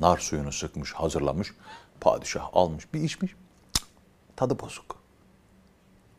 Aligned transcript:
nar 0.00 0.18
suyunu 0.18 0.52
sıkmış, 0.52 0.92
hazırlamış. 0.92 1.52
Padişah 2.00 2.48
almış, 2.52 2.94
bir 2.94 3.00
içmiş. 3.00 3.34
Tadı 4.36 4.58
bozuk. 4.58 4.96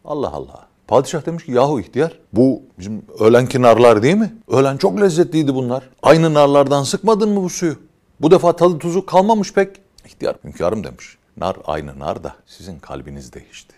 Allah 0.06 0.30
Allah. 0.30 0.68
Padişah 0.88 1.26
demiş 1.26 1.46
ki 1.46 1.52
yahu 1.52 1.80
ihtiyar 1.80 2.20
bu 2.34 2.62
bizim 2.80 3.06
öğlenki 3.20 3.62
narlar 3.62 4.04
değil 4.04 4.16
mi? 4.16 4.36
Öğlen 4.48 4.78
çok 4.78 5.02
lezzetliydi 5.02 5.56
bunlar. 5.56 5.90
Aynı 6.04 6.34
narlardan 6.34 6.84
sıkmadın 6.84 7.30
mı 7.30 7.44
bu 7.44 7.50
suyu? 7.50 7.80
Bu 8.22 8.32
defa 8.32 8.56
tadı 8.56 8.80
tuzu 8.80 9.06
kalmamış 9.06 9.54
pek. 9.54 9.82
İhtiyar 10.06 10.36
hünkârım 10.44 10.84
demiş. 10.84 11.18
Nar 11.38 11.58
aynı 11.66 12.00
nar 12.00 12.24
da 12.24 12.36
sizin 12.46 12.80
kalbiniz 12.80 13.34
değişti. 13.34 13.76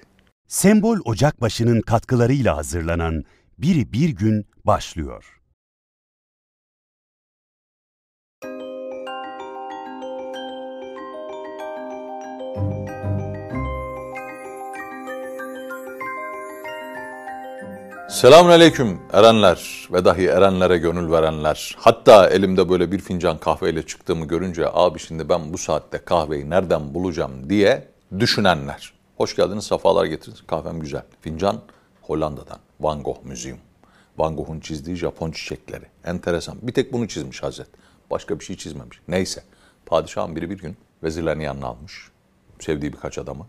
Sembol 0.48 0.98
Ocakbaşı'nın 1.06 1.82
katkılarıyla 1.82 2.58
hazırlanan 2.58 3.24
Biri 3.58 3.94
Bir 3.94 4.10
Gün 4.10 4.46
başlıyor. 4.66 5.39
Selamun 18.10 18.50
aleyküm 18.50 19.02
erenler 19.14 19.88
ve 19.94 20.06
dahi 20.06 20.28
erenlere 20.28 20.78
gönül 20.78 21.12
verenler. 21.12 21.76
Hatta 21.80 22.30
elimde 22.30 22.70
böyle 22.70 22.92
bir 22.92 23.00
fincan 23.00 23.38
kahveyle 23.38 23.86
çıktığımı 23.86 24.26
görünce 24.26 24.70
abi 24.74 25.00
şimdi 25.00 25.30
ben 25.30 25.54
bu 25.54 25.58
saatte 25.58 25.98
kahveyi 25.98 26.50
nereden 26.50 26.94
bulacağım 26.94 27.50
diye 27.50 27.88
düşünenler. 28.20 28.94
Hoş 29.18 29.36
geldiniz, 29.36 29.64
safalar 29.64 30.06
getirdiniz. 30.06 30.48
Kahvem 30.48 30.80
güzel. 30.80 31.04
Fincan 31.22 31.62
Hollanda'dan. 32.02 32.59
Van 32.80 33.04
Gogh 33.04 33.23
Müzium. 33.23 33.59
Van 34.18 34.36
Gogh'un 34.36 34.60
çizdiği 34.60 34.96
Japon 34.96 35.32
çiçekleri. 35.32 35.86
Enteresan. 36.06 36.58
Bir 36.62 36.73
tek 36.73 36.94
bunu 36.94 37.08
çizmiş 37.08 37.44
Hazret. 37.44 37.68
Başka 38.12 38.40
bir 38.40 38.46
şey 38.46 38.58
çizmemiş. 38.58 39.00
Neyse. 39.08 39.44
Padişahın 39.86 40.36
biri 40.36 40.50
bir 40.50 40.58
gün 40.58 40.78
vezirlerini 41.04 41.44
yanına 41.44 41.68
almış. 41.68 42.12
Sevdiği 42.60 42.94
birkaç 42.94 43.18
adamı. 43.18 43.48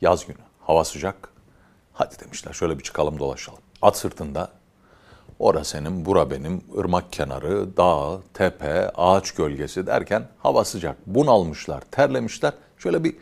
Yaz 0.00 0.26
günü. 0.26 0.38
Hava 0.60 0.84
sıcak. 0.84 1.28
Hadi 1.92 2.14
demişler 2.20 2.52
şöyle 2.52 2.78
bir 2.78 2.84
çıkalım 2.84 3.18
dolaşalım. 3.18 3.60
At 3.84 3.96
sırtında 3.96 4.48
ora 5.38 5.64
senin, 5.64 6.04
bura 6.04 6.30
benim, 6.30 6.60
ırmak 6.78 7.12
kenarı, 7.12 7.76
dağ, 7.76 8.20
tepe, 8.34 8.90
ağaç 8.94 9.30
gölgesi 9.30 9.86
derken 9.86 10.28
hava 10.38 10.64
sıcak. 10.64 10.96
Bunalmışlar, 11.06 11.80
terlemişler. 11.80 12.52
Şöyle 12.78 13.04
bir 13.04 13.16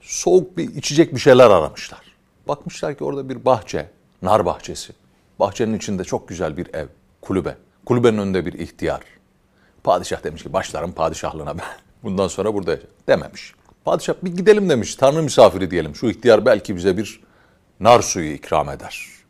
soğuk 0.00 0.56
bir 0.56 0.74
içecek 0.74 1.14
bir 1.14 1.18
şeyler 1.18 1.50
aramışlar. 1.50 2.00
Bakmışlar 2.48 2.98
ki 2.98 3.04
orada 3.04 3.28
bir 3.28 3.44
bahçe, 3.44 3.90
nar 4.22 4.46
bahçesi. 4.46 4.92
Bahçenin 5.40 5.76
içinde 5.76 6.04
çok 6.04 6.28
güzel 6.28 6.56
bir 6.56 6.74
ev, 6.74 6.86
kulübe. 7.20 7.56
Kulübenin 7.86 8.18
önünde 8.18 8.46
bir 8.46 8.52
ihtiyar. 8.52 9.02
Padişah 9.84 10.24
demiş 10.24 10.42
ki 10.42 10.52
başlarım 10.52 10.92
padişahlığına 10.92 11.58
ben. 11.58 11.64
Bundan 12.02 12.28
sonra 12.28 12.54
burada 12.54 12.78
dememiş. 13.08 13.54
Padişah 13.84 14.14
bir 14.22 14.36
gidelim 14.36 14.68
demiş. 14.68 14.94
Tanrı 14.94 15.22
misafiri 15.22 15.70
diyelim. 15.70 15.94
Şu 15.94 16.06
ihtiyar 16.06 16.46
belki 16.46 16.76
bize 16.76 16.96
bir 16.96 17.20
nar 17.80 18.02
suyu 18.02 18.32
ikram 18.32 18.70
eder. 18.70 19.21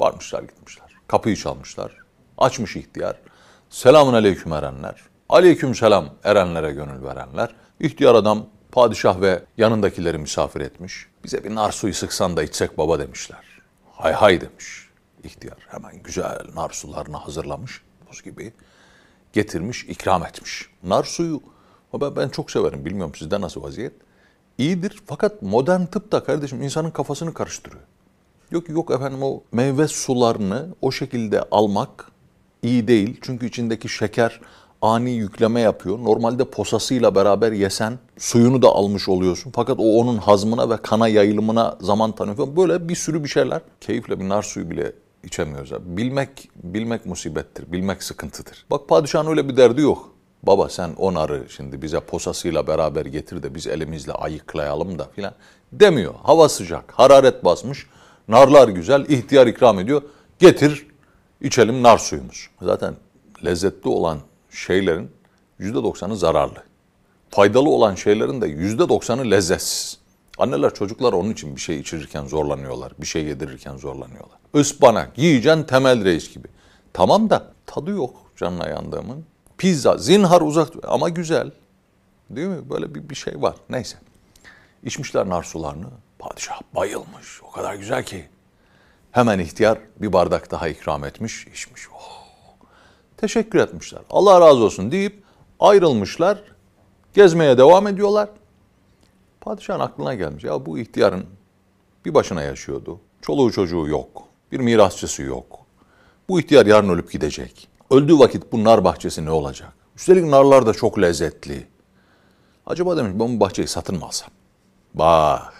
Varmışlar 0.00 0.42
gitmişler. 0.42 0.86
Kapıyı 1.08 1.36
çalmışlar. 1.36 1.96
Açmış 2.38 2.76
ihtiyar. 2.76 3.16
Selamun 3.70 4.14
aleyküm 4.14 4.52
erenler. 4.52 5.00
Aleyküm 5.28 5.74
selam 5.74 6.14
erenlere 6.24 6.72
gönül 6.72 7.04
verenler. 7.04 7.54
İhtiyar 7.80 8.14
adam 8.14 8.46
padişah 8.72 9.20
ve 9.20 9.42
yanındakileri 9.56 10.18
misafir 10.18 10.60
etmiş. 10.60 11.06
Bize 11.24 11.44
bir 11.44 11.54
nar 11.54 11.72
suyu 11.72 11.94
sıksan 11.94 12.36
da 12.36 12.42
içsek 12.42 12.78
baba 12.78 12.98
demişler. 12.98 13.44
Hay 13.92 14.12
hay 14.12 14.40
demiş 14.40 14.90
ihtiyar. 15.24 15.58
Hemen 15.68 16.02
güzel 16.02 16.38
nar 16.54 16.70
sularını 16.70 17.16
hazırlamış. 17.16 17.82
Buz 18.10 18.22
gibi 18.22 18.52
getirmiş, 19.32 19.84
ikram 19.84 20.24
etmiş. 20.26 20.70
Nar 20.82 21.04
suyu 21.04 21.42
ben, 22.00 22.16
ben 22.16 22.28
çok 22.28 22.50
severim. 22.50 22.84
Bilmiyorum 22.84 23.14
sizde 23.14 23.40
nasıl 23.40 23.62
vaziyet. 23.62 23.92
İyidir 24.58 25.02
fakat 25.06 25.42
modern 25.42 25.84
tıp 25.84 26.12
da 26.12 26.24
kardeşim 26.24 26.62
insanın 26.62 26.90
kafasını 26.90 27.34
karıştırıyor. 27.34 27.82
Yok 28.50 28.68
yok 28.68 28.90
efendim 28.90 29.22
o 29.22 29.42
meyve 29.52 29.88
sularını 29.88 30.68
o 30.82 30.92
şekilde 30.92 31.42
almak 31.50 32.12
iyi 32.62 32.88
değil. 32.88 33.18
Çünkü 33.22 33.46
içindeki 33.46 33.88
şeker 33.88 34.40
ani 34.82 35.10
yükleme 35.10 35.60
yapıyor. 35.60 35.98
Normalde 35.98 36.44
posasıyla 36.44 37.14
beraber 37.14 37.52
yesen 37.52 37.98
suyunu 38.18 38.62
da 38.62 38.68
almış 38.68 39.08
oluyorsun. 39.08 39.52
Fakat 39.54 39.78
o 39.78 40.00
onun 40.00 40.16
hazmına 40.16 40.70
ve 40.70 40.76
kana 40.76 41.08
yayılımına 41.08 41.78
zaman 41.80 42.12
tanıyor. 42.12 42.56
Böyle 42.56 42.88
bir 42.88 42.94
sürü 42.94 43.24
bir 43.24 43.28
şeyler. 43.28 43.60
Keyifle 43.80 44.20
bir 44.20 44.28
nar 44.28 44.42
suyu 44.42 44.70
bile 44.70 44.92
içemiyoruz. 45.24 45.72
Abi. 45.72 45.96
Bilmek, 45.96 46.50
bilmek 46.64 47.06
musibettir. 47.06 47.72
Bilmek 47.72 48.02
sıkıntıdır. 48.02 48.66
Bak 48.70 48.88
padişahın 48.88 49.26
öyle 49.26 49.48
bir 49.48 49.56
derdi 49.56 49.80
yok. 49.80 50.08
Baba 50.42 50.68
sen 50.68 50.90
o 50.98 51.14
narı 51.14 51.44
şimdi 51.48 51.82
bize 51.82 52.00
posasıyla 52.00 52.66
beraber 52.66 53.06
getir 53.06 53.42
de 53.42 53.54
biz 53.54 53.66
elimizle 53.66 54.12
ayıklayalım 54.12 54.98
da 54.98 55.08
filan 55.16 55.34
demiyor. 55.72 56.14
Hava 56.22 56.48
sıcak, 56.48 56.92
hararet 56.92 57.44
basmış. 57.44 57.86
Narlar 58.30 58.68
güzel, 58.68 59.04
ihtiyar 59.08 59.46
ikram 59.46 59.78
ediyor. 59.80 60.02
Getir, 60.38 60.86
içelim 61.40 61.82
nar 61.82 61.98
suyumuz. 61.98 62.50
Zaten 62.62 62.94
lezzetli 63.44 63.88
olan 63.88 64.18
şeylerin 64.50 65.10
yüzde 65.58 65.74
doksanı 65.74 66.16
zararlı. 66.16 66.62
Faydalı 67.30 67.68
olan 67.68 67.94
şeylerin 67.94 68.40
de 68.40 68.46
yüzde 68.46 68.88
doksanı 68.88 69.30
lezzetsiz. 69.30 69.98
Anneler 70.38 70.74
çocuklar 70.74 71.12
onun 71.12 71.32
için 71.32 71.56
bir 71.56 71.60
şey 71.60 71.80
içirirken 71.80 72.26
zorlanıyorlar. 72.26 72.92
Bir 72.98 73.06
şey 73.06 73.24
yedirirken 73.24 73.76
zorlanıyorlar. 73.76 74.38
Ispanak 74.54 75.18
yiyeceksin 75.18 75.62
temel 75.62 76.04
reis 76.04 76.34
gibi. 76.34 76.48
Tamam 76.92 77.30
da 77.30 77.52
tadı 77.66 77.90
yok 77.90 78.14
canına 78.36 78.68
yandığımın. 78.68 79.24
Pizza 79.58 79.98
zinhar 79.98 80.40
uzak 80.40 80.68
ama 80.88 81.08
güzel. 81.08 81.50
Değil 82.30 82.48
mi? 82.48 82.70
Böyle 82.70 82.94
bir, 82.94 83.08
bir 83.08 83.14
şey 83.14 83.42
var. 83.42 83.54
Neyse. 83.70 83.96
İçmişler 84.84 85.28
nar 85.28 85.42
sularını. 85.42 85.86
Padişah 86.20 86.60
bayılmış. 86.74 87.42
O 87.42 87.50
kadar 87.50 87.74
güzel 87.74 88.04
ki. 88.04 88.28
Hemen 89.12 89.38
ihtiyar 89.38 89.78
bir 89.96 90.12
bardak 90.12 90.50
daha 90.50 90.68
ikram 90.68 91.04
etmiş, 91.04 91.46
içmiş. 91.46 91.82
Oh. 91.94 92.20
Teşekkür 93.16 93.58
etmişler. 93.58 94.00
Allah 94.10 94.40
razı 94.40 94.64
olsun 94.64 94.92
deyip 94.92 95.22
ayrılmışlar. 95.60 96.42
Gezmeye 97.14 97.58
devam 97.58 97.86
ediyorlar. 97.86 98.28
Padişahın 99.40 99.80
aklına 99.80 100.14
gelmiş. 100.14 100.44
Ya 100.44 100.66
bu 100.66 100.78
ihtiyarın 100.78 101.26
bir 102.04 102.14
başına 102.14 102.42
yaşıyordu. 102.42 103.00
Çoluğu 103.22 103.52
çocuğu 103.52 103.88
yok. 103.88 104.22
Bir 104.52 104.60
mirasçısı 104.60 105.22
yok. 105.22 105.58
Bu 106.28 106.40
ihtiyar 106.40 106.66
yarın 106.66 106.88
ölüp 106.88 107.12
gidecek. 107.12 107.68
Öldüğü 107.90 108.18
vakit 108.18 108.52
bu 108.52 108.64
nar 108.64 108.84
bahçesi 108.84 109.24
ne 109.24 109.30
olacak? 109.30 109.72
Üstelik 109.96 110.24
narlar 110.24 110.66
da 110.66 110.72
çok 110.72 110.98
lezzetli. 110.98 111.66
Acaba 112.66 112.96
demiş 112.96 113.12
ben 113.14 113.36
bu 113.36 113.40
bahçeyi 113.40 113.68
satın 113.68 113.98
mı 113.98 114.04
alsam? 114.04 114.30
Bak. 114.94 115.59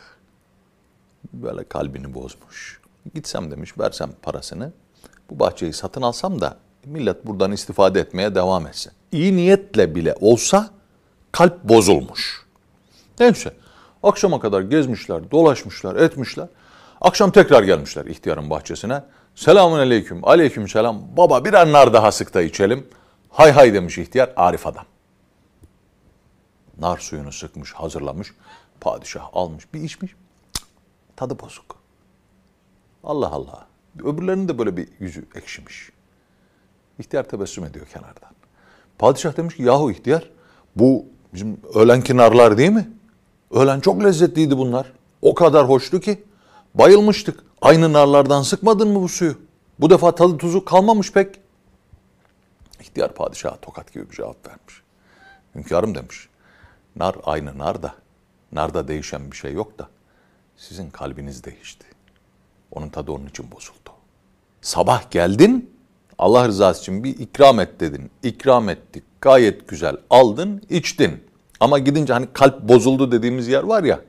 Böyle 1.32 1.64
kalbini 1.64 2.14
bozmuş. 2.14 2.80
Gitsem 3.14 3.50
demiş 3.50 3.78
versem 3.78 4.10
parasını. 4.22 4.72
Bu 5.30 5.38
bahçeyi 5.38 5.72
satın 5.72 6.02
alsam 6.02 6.40
da 6.40 6.56
millet 6.84 7.26
buradan 7.26 7.52
istifade 7.52 8.00
etmeye 8.00 8.34
devam 8.34 8.66
etsin. 8.66 8.92
İyi 9.12 9.36
niyetle 9.36 9.94
bile 9.94 10.14
olsa 10.20 10.70
kalp 11.32 11.64
bozulmuş. 11.64 12.46
Neyse 13.20 13.52
akşama 14.02 14.40
kadar 14.40 14.60
gezmişler, 14.60 15.30
dolaşmışlar, 15.30 15.96
etmişler. 15.96 16.48
Akşam 17.00 17.30
tekrar 17.30 17.62
gelmişler 17.62 18.04
ihtiyarın 18.04 18.50
bahçesine. 18.50 19.02
Selamun 19.34 19.78
aleyküm, 19.78 20.28
aleyküm 20.28 20.68
selam. 20.68 21.02
Baba 21.16 21.44
bir 21.44 21.52
nar 21.52 21.92
daha 21.92 22.12
sık 22.12 22.34
da 22.34 22.42
içelim. 22.42 22.86
Hay 23.30 23.52
hay 23.52 23.74
demiş 23.74 23.98
ihtiyar, 23.98 24.32
Arif 24.36 24.66
adam. 24.66 24.84
Nar 26.78 26.98
suyunu 26.98 27.32
sıkmış, 27.32 27.72
hazırlamış. 27.72 28.32
Padişah 28.80 29.28
almış, 29.32 29.74
bir 29.74 29.80
içmiş. 29.80 30.14
Tadı 31.20 31.38
bozuk. 31.38 31.76
Allah 33.04 33.30
Allah. 33.30 33.66
Öbürlerinin 34.04 34.48
de 34.48 34.58
böyle 34.58 34.76
bir 34.76 34.88
yüzü 35.00 35.26
ekşimiş. 35.34 35.90
İhtiyar 36.98 37.28
tebessüm 37.28 37.64
ediyor 37.64 37.86
kenardan. 37.86 38.30
Padişah 38.98 39.36
demiş 39.36 39.56
ki 39.56 39.62
yahu 39.62 39.90
ihtiyar 39.90 40.30
bu 40.76 41.04
bizim 41.34 41.60
öğlenki 41.74 42.16
narlar 42.16 42.58
değil 42.58 42.70
mi? 42.70 42.90
Öğlen 43.50 43.80
çok 43.80 44.04
lezzetliydi 44.04 44.58
bunlar. 44.58 44.92
O 45.22 45.34
kadar 45.34 45.68
hoştu 45.68 46.00
ki 46.00 46.24
bayılmıştık. 46.74 47.44
Aynı 47.62 47.92
narlardan 47.92 48.42
sıkmadın 48.42 48.88
mı 48.88 49.02
bu 49.02 49.08
suyu? 49.08 49.38
Bu 49.80 49.90
defa 49.90 50.14
tadı 50.14 50.38
tuzu 50.38 50.64
kalmamış 50.64 51.12
pek. 51.12 51.40
İhtiyar 52.80 53.14
padişah 53.14 53.56
tokat 53.62 53.92
gibi 53.92 54.10
bir 54.10 54.16
cevap 54.16 54.48
vermiş. 54.48 54.82
Hünkârım 55.54 55.94
demiş. 55.94 56.28
Nar 56.96 57.16
aynı 57.24 57.58
nar 57.58 57.82
da. 57.82 57.94
Narda 58.52 58.88
değişen 58.88 59.30
bir 59.30 59.36
şey 59.36 59.52
yok 59.52 59.78
da. 59.78 59.88
Sizin 60.60 60.90
kalbiniz 60.90 61.44
değişti. 61.44 61.86
Onun 62.72 62.88
tadı 62.88 63.12
onun 63.12 63.26
için 63.26 63.50
bozuldu. 63.50 63.90
Sabah 64.60 65.10
geldin, 65.10 65.70
Allah 66.18 66.48
rızası 66.48 66.80
için 66.80 67.04
bir 67.04 67.18
ikram 67.18 67.60
et 67.60 67.80
dedin. 67.80 68.10
İkram 68.22 68.68
ettik. 68.68 69.04
Gayet 69.20 69.68
güzel. 69.68 69.96
Aldın, 70.10 70.62
içtin. 70.70 71.24
Ama 71.60 71.78
gidince 71.78 72.12
hani 72.12 72.28
kalp 72.32 72.68
bozuldu 72.68 73.12
dediğimiz 73.12 73.48
yer 73.48 73.62
var 73.62 73.84
ya. 73.84 74.00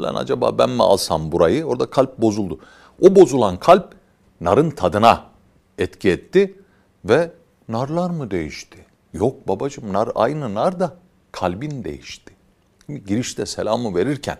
Lan 0.00 0.14
acaba 0.14 0.58
ben 0.58 0.70
mi 0.70 0.82
alsam 0.82 1.32
burayı? 1.32 1.64
Orada 1.64 1.90
kalp 1.90 2.18
bozuldu. 2.18 2.60
O 3.00 3.16
bozulan 3.16 3.56
kalp 3.56 3.94
narın 4.40 4.70
tadına 4.70 5.24
etki 5.78 6.10
etti 6.10 6.54
ve 7.04 7.32
narlar 7.68 8.10
mı 8.10 8.30
değişti? 8.30 8.86
Yok 9.12 9.48
babacığım 9.48 9.92
nar 9.92 10.08
aynı 10.14 10.54
nar 10.54 10.80
da 10.80 10.96
kalbin 11.32 11.84
değişti. 11.84 12.34
Girişte 13.06 13.46
selamı 13.46 13.94
verirken 13.94 14.38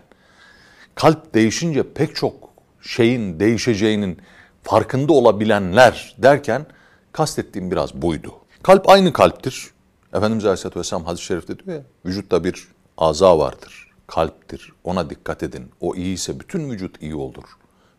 kalp 0.95 1.33
değişince 1.33 1.93
pek 1.93 2.15
çok 2.15 2.33
şeyin 2.81 3.39
değişeceğinin 3.39 4.17
farkında 4.63 5.13
olabilenler 5.13 6.15
derken 6.17 6.65
kastettiğim 7.11 7.71
biraz 7.71 7.93
buydu. 7.93 8.33
Kalp 8.63 8.89
aynı 8.89 9.13
kalptir. 9.13 9.71
Efendimiz 10.13 10.45
Aleyhisselatü 10.45 10.79
Vesselam 10.79 11.05
hadis-i 11.05 11.25
şerifte 11.25 11.59
diyor 11.59 11.77
ya, 11.77 11.83
vücutta 12.05 12.43
bir 12.43 12.67
aza 12.97 13.39
vardır, 13.39 13.91
kalptir. 14.07 14.73
Ona 14.83 15.09
dikkat 15.09 15.43
edin. 15.43 15.71
O 15.79 15.95
iyi 15.95 16.13
ise 16.13 16.39
bütün 16.39 16.69
vücut 16.69 17.01
iyi 17.01 17.15
olur. 17.15 17.43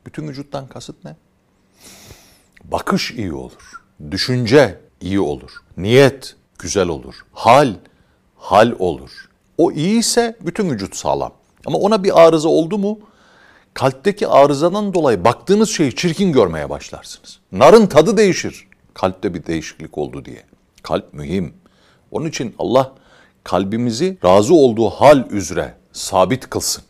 Bütün 0.07 0.29
vücuttan 0.29 0.67
kasıt 0.67 1.05
ne? 1.05 1.17
Bakış 2.65 3.11
iyi 3.11 3.33
olur. 3.33 3.83
Düşünce 4.11 4.81
iyi 5.01 5.21
olur. 5.21 5.51
Niyet 5.77 6.37
güzel 6.59 6.89
olur. 6.89 7.15
Hal, 7.33 7.75
hal 8.37 8.75
olur. 8.79 9.29
O 9.59 9.73
iyi 9.73 9.99
ise 9.99 10.37
bütün 10.41 10.71
vücut 10.71 10.97
sağlam. 10.97 11.33
Ama 11.67 11.79
ona 11.79 12.05
bir 12.05 12.21
arıza 12.21 12.49
oldu 12.49 12.79
mu 12.79 12.99
kalpteki 13.75 14.29
arızadan 14.29 14.95
dolayı 14.95 15.25
baktığınız 15.25 15.71
şeyi 15.71 15.95
çirkin 15.97 16.33
görmeye 16.33 16.71
başlarsınız. 16.71 17.39
Narın 17.53 17.87
tadı 17.87 18.17
değişir. 18.17 18.69
Kalpte 18.95 19.35
bir 19.35 19.47
değişiklik 19.47 19.99
oldu 19.99 20.25
diye. 20.25 20.43
Kalp 20.83 21.15
mühim. 21.15 21.55
Onun 22.11 22.29
için 22.29 22.55
Allah 22.59 22.93
kalbimizi 23.45 24.19
razı 24.25 24.55
olduğu 24.55 24.91
hal 24.91 25.31
üzere 25.31 25.75
sabit 25.93 26.51
kılsın. 26.51 26.85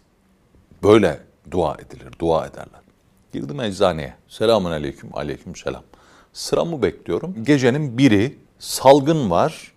Böyle 0.83 1.21
dua 1.51 1.75
edilir, 1.75 2.09
dua 2.19 2.47
ederler. 2.47 2.81
Girdim 3.33 3.61
eczaneye. 3.61 4.15
Selamun 4.29 4.71
aleyküm, 4.71 5.11
aleyküm 5.13 5.57
selam. 5.57 5.83
Sıramı 6.33 6.83
bekliyorum. 6.83 7.45
Gecenin 7.45 7.99
biri 7.99 8.39
salgın 8.59 9.31
var. 9.31 9.73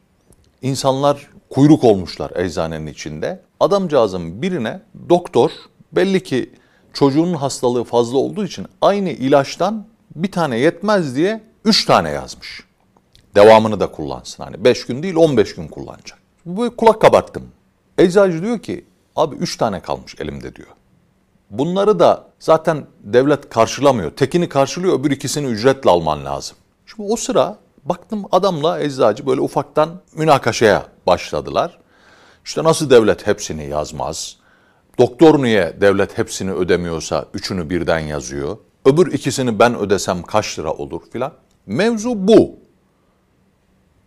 İnsanlar 0.61 1.27
kuyruk 1.49 1.83
olmuşlar 1.83 2.31
eczanenin 2.35 2.87
içinde. 2.87 3.41
Adamcağızın 3.59 4.41
birine 4.41 4.81
doktor 5.09 5.51
belli 5.91 6.23
ki 6.23 6.53
çocuğunun 6.93 7.33
hastalığı 7.33 7.83
fazla 7.83 8.17
olduğu 8.17 8.45
için 8.45 8.67
aynı 8.81 9.09
ilaçtan 9.09 9.85
bir 10.15 10.31
tane 10.31 10.57
yetmez 10.57 11.15
diye 11.15 11.43
üç 11.65 11.85
tane 11.85 12.09
yazmış. 12.09 12.63
Devamını 13.35 13.79
da 13.79 13.91
kullansın. 13.91 14.43
Hani 14.43 14.63
beş 14.63 14.85
gün 14.85 15.03
değil 15.03 15.15
15 15.15 15.55
gün 15.55 15.67
kullanacak. 15.67 16.19
Böyle 16.45 16.75
kulak 16.75 17.01
kabarttım. 17.01 17.43
Eczacı 17.97 18.41
diyor 18.41 18.59
ki 18.59 18.85
abi 19.15 19.35
üç 19.35 19.57
tane 19.57 19.79
kalmış 19.79 20.15
elimde 20.19 20.55
diyor. 20.55 20.67
Bunları 21.49 21.99
da 21.99 22.27
zaten 22.39 22.85
devlet 23.03 23.49
karşılamıyor. 23.49 24.11
Tekini 24.11 24.49
karşılıyor, 24.49 24.99
öbür 24.99 25.11
ikisini 25.11 25.47
ücretle 25.47 25.89
alman 25.89 26.25
lazım. 26.25 26.57
Şimdi 26.85 27.11
o 27.11 27.15
sıra 27.15 27.57
baktım 27.85 28.23
adamla 28.31 28.79
eczacı 28.79 29.27
böyle 29.27 29.41
ufaktan 29.41 29.89
münakaşaya 30.15 30.85
başladılar. 31.07 31.79
İşte 32.45 32.63
nasıl 32.63 32.89
devlet 32.89 33.27
hepsini 33.27 33.67
yazmaz? 33.67 34.37
Doktor 34.99 35.43
niye 35.43 35.77
devlet 35.81 36.17
hepsini 36.17 36.51
ödemiyorsa 36.51 37.25
üçünü 37.33 37.69
birden 37.69 37.99
yazıyor? 37.99 38.57
Öbür 38.85 39.13
ikisini 39.13 39.59
ben 39.59 39.75
ödesem 39.75 40.23
kaç 40.23 40.59
lira 40.59 40.73
olur 40.73 41.01
filan? 41.11 41.33
Mevzu 41.65 42.27
bu. 42.27 42.59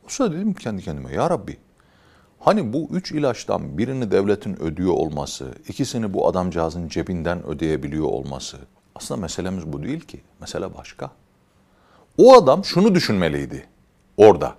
O 0.07 0.09
sırada 0.09 0.35
dedim 0.35 0.55
kendi 0.55 0.83
kendime 0.83 1.13
ya 1.13 1.31
Rabbi 1.31 1.57
hani 2.39 2.73
bu 2.73 2.89
üç 2.93 3.13
ilaçtan 3.13 3.79
birini 3.79 4.11
devletin 4.11 4.63
ödüyor 4.63 4.93
olması, 4.93 5.55
ikisini 5.69 6.15
bu 6.15 6.29
adamcağızın 6.29 6.89
cebinden 6.89 7.47
ödeyebiliyor 7.47 8.07
olması 8.07 8.57
aslında 8.95 9.21
meselemiz 9.21 9.73
bu 9.73 9.83
değil 9.83 10.01
ki. 10.01 10.21
Mesele 10.41 10.75
başka. 10.75 11.11
O 12.19 12.35
adam 12.35 12.65
şunu 12.65 12.95
düşünmeliydi 12.95 13.67
orada. 14.17 14.55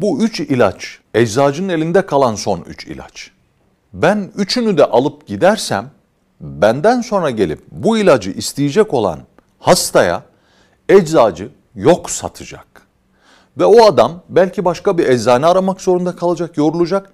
Bu 0.00 0.22
üç 0.22 0.40
ilaç 0.40 0.98
eczacının 1.14 1.68
elinde 1.68 2.06
kalan 2.06 2.34
son 2.34 2.60
üç 2.60 2.86
ilaç. 2.86 3.30
Ben 3.92 4.30
üçünü 4.36 4.78
de 4.78 4.84
alıp 4.84 5.26
gidersem 5.26 5.90
benden 6.40 7.00
sonra 7.00 7.30
gelip 7.30 7.62
bu 7.70 7.98
ilacı 7.98 8.30
isteyecek 8.30 8.94
olan 8.94 9.18
hastaya 9.58 10.22
eczacı 10.88 11.48
yok 11.74 12.10
satacak. 12.10 12.66
Ve 13.58 13.64
o 13.64 13.86
adam 13.86 14.22
belki 14.28 14.64
başka 14.64 14.98
bir 14.98 15.08
eczane 15.08 15.46
aramak 15.46 15.80
zorunda 15.80 16.16
kalacak, 16.16 16.56
yorulacak 16.56 17.10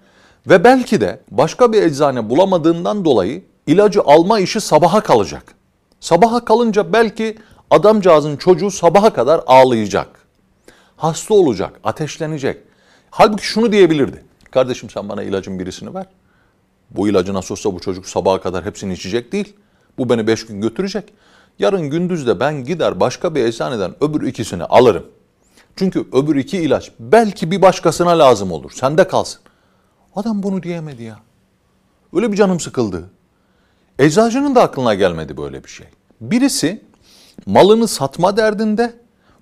ve 0.46 0.64
belki 0.64 1.00
de 1.00 1.20
başka 1.30 1.72
bir 1.72 1.82
eczane 1.82 2.30
bulamadığından 2.30 3.04
dolayı 3.04 3.42
ilacı 3.66 4.00
alma 4.02 4.40
işi 4.40 4.60
sabaha 4.60 5.00
kalacak. 5.00 5.54
Sabaha 6.00 6.44
kalınca 6.44 6.92
belki 6.92 7.38
adamcağızın 7.70 8.36
çocuğu 8.36 8.70
sabaha 8.70 9.12
kadar 9.12 9.40
ağlayacak. 9.46 10.08
Hasta 10.96 11.34
olacak, 11.34 11.80
ateşlenecek. 11.84 12.71
Halbuki 13.14 13.46
şunu 13.46 13.72
diyebilirdi. 13.72 14.24
Kardeşim 14.50 14.90
sen 14.90 15.08
bana 15.08 15.22
ilacın 15.22 15.58
birisini 15.58 15.94
ver. 15.94 16.06
Bu 16.90 17.08
ilacı 17.08 17.34
nasıl 17.34 17.54
olsa 17.54 17.74
bu 17.74 17.80
çocuk 17.80 18.06
sabaha 18.06 18.40
kadar 18.40 18.64
hepsini 18.64 18.92
içecek 18.92 19.32
değil. 19.32 19.56
Bu 19.98 20.08
beni 20.08 20.26
beş 20.26 20.46
gün 20.46 20.60
götürecek. 20.60 21.12
Yarın 21.58 21.90
gündüz 21.90 22.26
de 22.26 22.40
ben 22.40 22.64
gider 22.64 23.00
başka 23.00 23.34
bir 23.34 23.44
eczaneden 23.44 23.94
öbür 24.00 24.26
ikisini 24.26 24.64
alırım. 24.64 25.06
Çünkü 25.76 26.06
öbür 26.12 26.36
iki 26.36 26.58
ilaç 26.58 26.92
belki 26.98 27.50
bir 27.50 27.62
başkasına 27.62 28.18
lazım 28.18 28.52
olur. 28.52 28.70
Sende 28.70 29.08
kalsın. 29.08 29.40
Adam 30.16 30.42
bunu 30.42 30.62
diyemedi 30.62 31.02
ya. 31.02 31.18
Öyle 32.12 32.32
bir 32.32 32.36
canım 32.36 32.60
sıkıldı. 32.60 33.10
Eczacının 33.98 34.54
da 34.54 34.62
aklına 34.62 34.94
gelmedi 34.94 35.36
böyle 35.36 35.64
bir 35.64 35.68
şey. 35.68 35.86
Birisi 36.20 36.82
malını 37.46 37.88
satma 37.88 38.36
derdinde, 38.36 38.94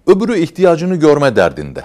öbürü 0.06 0.38
ihtiyacını 0.38 0.96
görme 0.96 1.36
derdinde. 1.36 1.84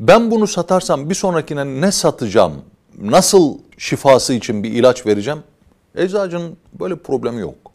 Ben 0.00 0.30
bunu 0.30 0.46
satarsam 0.46 1.10
bir 1.10 1.14
sonrakine 1.14 1.80
ne 1.80 1.92
satacağım, 1.92 2.62
nasıl 3.00 3.58
şifası 3.78 4.32
için 4.32 4.62
bir 4.62 4.72
ilaç 4.72 5.06
vereceğim? 5.06 5.42
Eczacının 5.94 6.56
böyle 6.72 6.96
problemi 6.96 7.40
yok. 7.40 7.72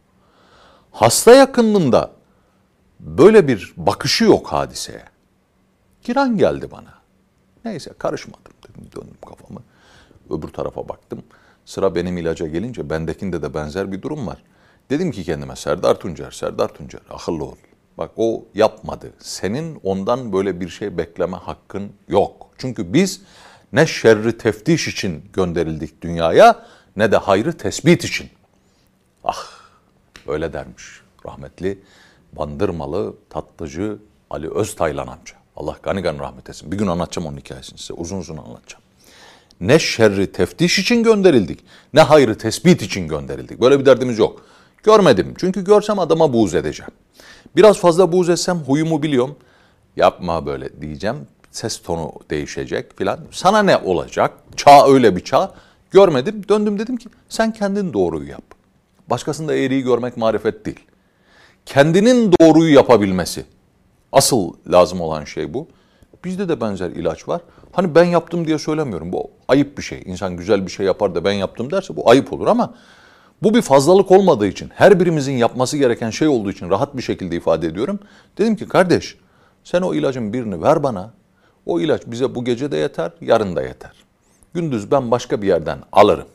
Hasta 0.92 1.33
yakınlığında 1.33 2.12
böyle 3.00 3.48
bir 3.48 3.74
bakışı 3.77 4.24
yok 4.24 4.48
hadiseye. 4.48 5.04
Giren 6.04 6.38
geldi 6.38 6.72
bana. 6.72 6.94
Neyse 7.66 7.92
karışmadım 7.98 8.54
dedim 8.63 8.92
döndüm 8.95 9.18
kafamı. 9.25 9.60
Öbür 10.30 10.48
tarafa 10.48 10.89
baktım. 10.89 11.24
Sıra 11.66 11.95
benim 11.95 12.18
ilaca 12.18 12.48
gelince 12.48 12.89
bendekinde 12.89 13.42
de 13.42 13.54
benzer 13.54 13.92
bir 13.92 14.01
durum 14.01 14.27
var. 14.27 14.44
Dedim 14.89 15.12
ki 15.12 15.24
kendime 15.24 15.56
Serdar 15.56 16.00
Tuncer, 16.00 16.31
Serdar 16.31 16.74
Tuncer 16.74 17.01
akıllı 17.10 17.44
ol. 17.44 17.56
Bak 17.98 18.12
o 18.18 18.46
yapmadı. 18.54 19.14
Senin 19.20 19.80
ondan 19.84 20.34
böyle 20.34 20.60
bir 20.62 20.70
şey 20.70 20.98
bekleme 20.98 21.38
hakkın 21.38 21.92
yok. 22.08 22.50
Çünkü 22.58 22.94
biz 22.94 23.22
ne 23.74 23.88
şerri 23.88 24.38
teftiş 24.38 24.88
için 24.88 25.24
gönderildik 25.34 26.02
dünyaya 26.02 26.66
ne 26.96 27.12
de 27.12 27.18
hayrı 27.18 27.58
tespit 27.58 28.04
için. 28.04 28.30
Ah 29.24 29.48
öyle 30.28 30.54
dermiş 30.54 30.84
rahmetli 31.25 31.80
Bandırmalı 32.34 33.16
tatlıcı 33.30 33.98
Ali 34.30 34.50
Öztaylan 34.50 35.08
amca. 35.08 35.36
Allah 35.56 35.78
gani 35.84 36.02
gani 36.02 36.20
rahmet 36.20 36.50
etsin. 36.50 36.72
Bir 36.72 36.78
gün 36.78 36.88
anlatacağım 36.88 37.28
onun 37.28 37.38
hikayesini 37.38 37.78
size. 37.78 37.94
Uzun 37.94 38.18
uzun 38.18 38.38
anlatacağım. 38.38 38.84
Ne 39.62 39.80
şerri 39.80 40.32
teftiş 40.32 40.80
için 40.80 41.04
gönderildik, 41.04 41.60
ne 41.94 42.02
hayrı 42.02 42.38
tespit 42.38 42.82
için 42.82 43.08
gönderildik. 43.08 43.62
Böyle 43.62 43.80
bir 43.80 43.86
derdimiz 43.86 44.20
yok. 44.20 44.46
Görmedim. 44.86 45.34
Çünkü 45.38 45.63
görsem 45.63 46.00
adama 46.00 46.34
buğz 46.34 46.56
edeceğim. 46.56 46.92
Biraz 47.56 47.77
fazla 47.77 48.12
buğz 48.12 48.30
etsem 48.30 48.58
huyumu 48.58 49.04
biliyorum. 49.04 49.36
Yapma 49.96 50.46
böyle 50.46 50.82
diyeceğim. 50.82 51.15
Ses 51.51 51.82
tonu 51.82 52.13
değişecek 52.30 52.98
filan. 52.98 53.20
Sana 53.32 53.63
ne 53.63 53.77
olacak? 53.77 54.32
Çağ 54.56 54.88
öyle 54.88 55.15
bir 55.15 55.24
çağ. 55.24 55.51
Görmedim. 55.92 56.42
Döndüm 56.50 56.80
dedim 56.80 56.98
ki 56.98 57.10
sen 57.30 57.54
kendin 57.54 57.94
doğruyu 57.94 58.30
yap. 58.30 58.44
Başkasında 59.10 59.56
eğriyi 59.56 59.82
görmek 59.82 60.18
marifet 60.18 60.65
değil. 60.65 60.80
Kendinin 61.65 62.32
doğruyu 62.39 62.74
yapabilmesi. 62.74 63.46
Asıl 64.12 64.54
lazım 64.72 65.01
olan 65.01 65.24
şey 65.25 65.54
bu. 65.54 65.68
Bizde 66.24 66.50
de 66.50 66.62
benzer 66.62 66.89
ilaç 66.89 67.27
var. 67.27 67.42
Hani 67.72 67.96
ben 67.96 68.04
yaptım 68.04 68.48
diye 68.48 68.60
söylemiyorum. 68.60 69.12
Bu 69.13 69.32
ayıp 69.48 69.77
bir 69.77 69.84
şey. 69.84 70.04
İnsan 70.06 70.38
güzel 70.38 70.65
bir 70.65 70.72
şey 70.72 70.86
yapar 70.86 71.15
da 71.15 71.24
ben 71.24 71.34
yaptım 71.34 71.72
derse 71.72 71.96
bu 71.96 72.10
ayıp 72.10 72.34
olur 72.34 72.48
ama 72.48 72.74
bu 73.44 73.54
bir 73.54 73.62
fazlalık 73.62 74.12
olmadığı 74.12 74.48
için, 74.48 74.70
her 74.75 75.00
birimizin 75.00 75.34
yapması 75.34 75.77
gereken 75.77 76.10
şey 76.10 76.27
olduğu 76.27 76.51
için 76.51 76.70
rahat 76.70 76.98
bir 76.98 77.01
şekilde 77.01 77.36
ifade 77.36 77.68
ediyorum. 77.68 78.00
Dedim 78.38 78.56
ki 78.56 78.68
kardeş 78.68 79.18
sen 79.63 79.82
o 79.82 79.94
ilacın 79.94 80.34
birini 80.34 80.62
ver 80.62 80.84
bana. 80.84 81.13
O 81.65 81.80
ilaç 81.80 82.01
bize 82.08 82.36
bu 82.36 82.46
gece 82.46 82.72
de 82.72 82.77
yeter, 82.77 83.12
yarın 83.22 83.56
da 83.56 83.63
yeter. 83.63 83.92
Gündüz 84.54 84.92
ben 84.92 85.12
başka 85.12 85.42
bir 85.42 85.48
yerden 85.48 85.80
alırım. 85.92 86.27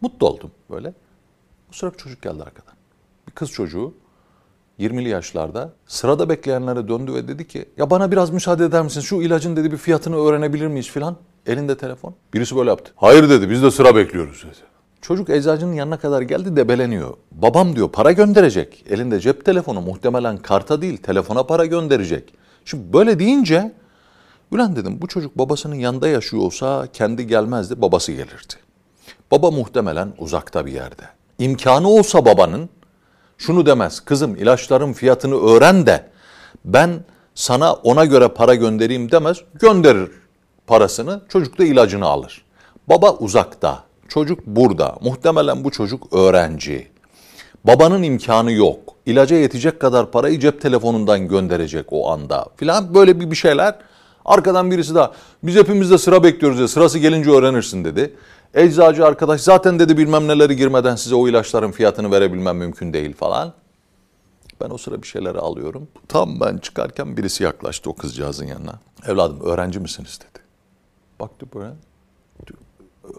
Mutlu 0.00 0.26
oldum 0.26 0.50
böyle. 0.70 0.88
O 1.70 1.72
sırada 1.72 1.96
çocuk 1.96 2.22
geldi 2.22 2.42
arkadan. 2.42 2.74
Bir 3.28 3.32
kız 3.32 3.50
çocuğu 3.50 3.94
20'li 4.78 5.08
yaşlarda 5.08 5.72
sırada 5.86 6.28
bekleyenlere 6.28 6.88
döndü 6.88 7.14
ve 7.14 7.28
dedi 7.28 7.46
ki 7.46 7.68
ya 7.76 7.90
bana 7.90 8.12
biraz 8.12 8.30
müsaade 8.30 8.64
eder 8.64 8.82
misiniz? 8.82 9.06
Şu 9.06 9.16
ilacın 9.16 9.56
dedi 9.56 9.72
bir 9.72 9.76
fiyatını 9.76 10.16
öğrenebilir 10.16 10.66
miyiz 10.66 10.90
filan? 10.90 11.16
Elinde 11.46 11.76
telefon. 11.76 12.14
Birisi 12.34 12.56
böyle 12.56 12.70
yaptı. 12.70 12.92
Hayır 12.96 13.28
dedi 13.28 13.50
biz 13.50 13.62
de 13.62 13.70
sıra 13.70 13.96
bekliyoruz 13.96 14.44
dedi. 14.44 14.75
Çocuk 15.06 15.30
eczacının 15.30 15.72
yanına 15.72 15.98
kadar 15.98 16.22
geldi 16.22 16.56
debeleniyor. 16.56 17.14
Babam 17.32 17.76
diyor 17.76 17.88
para 17.88 18.12
gönderecek. 18.12 18.84
Elinde 18.90 19.20
cep 19.20 19.44
telefonu 19.44 19.80
muhtemelen 19.80 20.36
karta 20.36 20.82
değil 20.82 20.96
telefona 20.96 21.42
para 21.42 21.66
gönderecek. 21.66 22.34
Şimdi 22.64 22.92
böyle 22.92 23.18
deyince 23.18 23.72
Ulan 24.52 24.76
dedim 24.76 24.98
bu 25.00 25.06
çocuk 25.06 25.38
babasının 25.38 25.74
yanında 25.74 26.08
yaşıyor 26.08 26.42
olsa 26.42 26.88
kendi 26.92 27.26
gelmezdi 27.26 27.82
babası 27.82 28.12
gelirdi. 28.12 28.54
Baba 29.30 29.50
muhtemelen 29.50 30.12
uzakta 30.18 30.66
bir 30.66 30.72
yerde. 30.72 31.02
İmkanı 31.38 31.88
olsa 31.88 32.24
babanın 32.24 32.68
şunu 33.38 33.66
demez. 33.66 34.00
Kızım 34.00 34.36
ilaçların 34.36 34.92
fiyatını 34.92 35.36
öğren 35.36 35.86
de 35.86 36.08
ben 36.64 37.04
sana 37.34 37.72
ona 37.72 38.04
göre 38.04 38.28
para 38.28 38.54
göndereyim 38.54 39.12
demez. 39.12 39.38
Gönderir 39.54 40.10
parasını 40.66 41.22
çocuk 41.28 41.58
da 41.58 41.64
ilacını 41.64 42.06
alır. 42.06 42.44
Baba 42.88 43.12
uzakta. 43.12 43.86
Çocuk 44.08 44.46
burada. 44.46 44.98
Muhtemelen 45.00 45.64
bu 45.64 45.70
çocuk 45.70 46.12
öğrenci. 46.12 46.88
Babanın 47.64 48.02
imkanı 48.02 48.52
yok. 48.52 48.78
İlaca 49.06 49.36
yetecek 49.36 49.80
kadar 49.80 50.10
parayı 50.10 50.40
cep 50.40 50.60
telefonundan 50.60 51.28
gönderecek 51.28 51.86
o 51.90 52.10
anda 52.10 52.46
filan 52.56 52.94
böyle 52.94 53.20
bir 53.20 53.30
bir 53.30 53.36
şeyler. 53.36 53.78
Arkadan 54.24 54.70
birisi 54.70 54.94
daha 54.94 55.12
biz 55.42 55.56
hepimiz 55.56 55.90
de 55.90 55.98
sıra 55.98 56.22
bekliyoruz 56.22 56.60
ya 56.60 56.68
sırası 56.68 56.98
gelince 56.98 57.30
öğrenirsin 57.30 57.84
dedi. 57.84 58.14
Eczacı 58.54 59.06
arkadaş 59.06 59.40
zaten 59.40 59.78
dedi 59.78 59.96
bilmem 59.96 60.28
neleri 60.28 60.56
girmeden 60.56 60.96
size 60.96 61.14
o 61.14 61.28
ilaçların 61.28 61.72
fiyatını 61.72 62.10
verebilmem 62.10 62.56
mümkün 62.56 62.92
değil 62.92 63.14
falan. 63.14 63.52
Ben 64.60 64.70
o 64.70 64.78
sıra 64.78 65.02
bir 65.02 65.06
şeyleri 65.06 65.38
alıyorum. 65.38 65.88
Tam 66.08 66.40
ben 66.40 66.58
çıkarken 66.58 67.16
birisi 67.16 67.44
yaklaştı 67.44 67.90
o 67.90 67.94
kızcağızın 67.94 68.46
yanına. 68.46 68.80
Evladım 69.06 69.40
öğrenci 69.40 69.80
misiniz 69.80 70.18
dedi. 70.20 70.42
Baktı 71.20 71.46
böyle. 71.54 71.72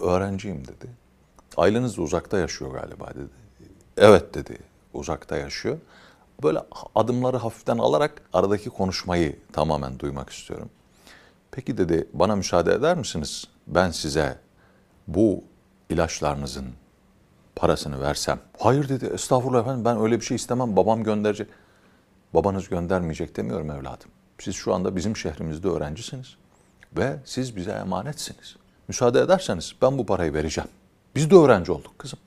Öğrenciyim 0.01 0.67
dedi. 0.67 0.89
Aileniz 1.57 1.97
de 1.97 2.01
uzakta 2.01 2.37
yaşıyor 2.37 2.71
galiba 2.71 3.07
dedi. 3.07 3.29
Evet 3.97 4.33
dedi. 4.33 4.57
Uzakta 4.93 5.37
yaşıyor. 5.37 5.77
Böyle 6.43 6.59
adımları 6.95 7.37
hafiften 7.37 7.77
alarak 7.77 8.21
aradaki 8.33 8.69
konuşmayı 8.69 9.39
tamamen 9.53 9.99
duymak 9.99 10.29
istiyorum. 10.29 10.69
Peki 11.51 11.77
dedi 11.77 12.07
bana 12.13 12.35
müsaade 12.35 12.73
eder 12.73 12.97
misiniz? 12.97 13.45
Ben 13.67 13.91
size 13.91 14.39
bu 15.07 15.43
ilaçlarınızın 15.89 16.65
parasını 17.55 18.01
versem. 18.01 18.39
Hayır 18.59 18.89
dedi 18.89 19.05
estağfurullah 19.05 19.61
efendim 19.61 19.85
ben 19.85 19.99
öyle 20.01 20.19
bir 20.19 20.25
şey 20.25 20.35
istemem 20.35 20.75
babam 20.75 21.03
gönderecek. 21.03 21.47
Babanız 22.33 22.69
göndermeyecek 22.69 23.37
demiyorum 23.37 23.71
evladım. 23.71 24.09
Siz 24.39 24.55
şu 24.55 24.73
anda 24.73 24.95
bizim 24.95 25.17
şehrimizde 25.17 25.67
öğrencisiniz 25.67 26.35
ve 26.97 27.19
siz 27.25 27.55
bize 27.55 27.71
emanetsiniz. 27.71 28.55
Müsaade 28.87 29.19
ederseniz 29.19 29.73
ben 29.81 29.97
bu 29.97 30.05
parayı 30.05 30.33
vereceğim. 30.33 30.69
Biz 31.15 31.31
de 31.31 31.35
öğrenci 31.35 31.71
olduk 31.71 31.99
kızım. 31.99 32.19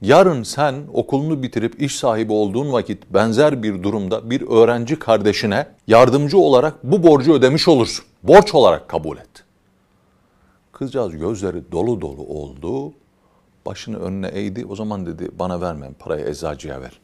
Yarın 0.00 0.42
sen 0.42 0.74
okulunu 0.92 1.42
bitirip 1.42 1.82
iş 1.82 1.96
sahibi 1.96 2.32
olduğun 2.32 2.72
vakit 2.72 3.02
benzer 3.10 3.62
bir 3.62 3.82
durumda 3.82 4.30
bir 4.30 4.42
öğrenci 4.42 4.98
kardeşine 4.98 5.66
yardımcı 5.86 6.38
olarak 6.38 6.84
bu 6.84 7.02
borcu 7.02 7.32
ödemiş 7.32 7.68
olursun. 7.68 8.04
Borç 8.22 8.54
olarak 8.54 8.88
kabul 8.88 9.16
et. 9.16 9.44
Kızcağız 10.72 11.16
gözleri 11.16 11.72
dolu 11.72 12.00
dolu 12.00 12.22
oldu. 12.22 12.92
Başını 13.66 13.98
önüne 13.98 14.28
eğdi. 14.28 14.66
O 14.66 14.76
zaman 14.76 15.06
dedi 15.06 15.28
bana 15.38 15.60
verme 15.60 15.90
parayı 15.98 16.26
eczacıya 16.26 16.80
ver. 16.80 17.00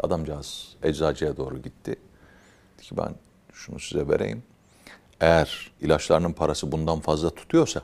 Adamcağız 0.00 0.76
eczacıya 0.82 1.36
doğru 1.36 1.58
gitti. 1.58 1.96
Dedi 2.74 2.82
ki 2.82 2.96
ben 2.96 3.14
şunu 3.52 3.80
size 3.80 4.08
vereyim. 4.08 4.42
Eğer 5.20 5.70
ilaçlarının 5.80 6.32
parası 6.32 6.72
bundan 6.72 7.00
fazla 7.00 7.30
tutuyorsa 7.30 7.82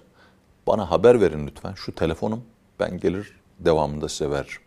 bana 0.66 0.90
haber 0.90 1.20
verin 1.20 1.46
lütfen. 1.46 1.74
Şu 1.74 1.94
telefonum 1.94 2.44
ben 2.80 2.98
gelir 3.00 3.32
devamında 3.58 4.08
size 4.08 4.30
veririm. 4.30 4.60